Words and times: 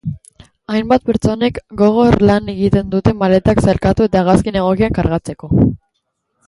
Hainbat 0.75 1.03
pertsonek 1.09 1.59
gogor 1.81 2.17
lan 2.31 2.49
egiten 2.55 2.91
dute 2.95 3.15
maletak 3.21 3.63
sailkatu 3.67 4.09
eta 4.11 4.23
hegazkin 4.25 4.61
egokian 4.65 5.01
kargatzeko. 5.01 5.57